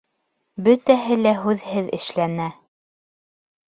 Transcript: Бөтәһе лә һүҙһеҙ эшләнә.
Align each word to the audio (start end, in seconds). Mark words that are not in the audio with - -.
Бөтәһе 0.67 1.19
лә 1.25 1.35
һүҙһеҙ 1.43 1.95
эшләнә. 2.01 2.53